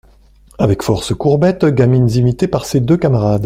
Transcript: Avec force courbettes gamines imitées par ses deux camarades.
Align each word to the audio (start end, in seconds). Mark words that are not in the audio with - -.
Avec 0.57 0.81
force 0.81 1.13
courbettes 1.13 1.63
gamines 1.65 2.09
imitées 2.09 2.47
par 2.47 2.65
ses 2.65 2.79
deux 2.79 2.97
camarades. 2.97 3.39